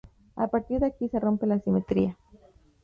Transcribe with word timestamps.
A 0.35 0.47
partir 0.47 0.79
de 0.79 0.87
aquí 0.87 1.09
se 1.09 1.19
rompe 1.19 1.45
la 1.45 1.59
simetría. 1.59 2.17